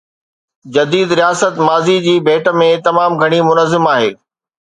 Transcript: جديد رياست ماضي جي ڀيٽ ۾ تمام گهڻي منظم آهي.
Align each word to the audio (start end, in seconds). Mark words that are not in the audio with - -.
جديد 0.75 1.09
رياست 1.19 1.55
ماضي 1.67 1.97
جي 2.05 2.13
ڀيٽ 2.29 2.49
۾ 2.61 2.71
تمام 2.89 3.19
گهڻي 3.21 3.43
منظم 3.51 3.87
آهي. 3.93 4.09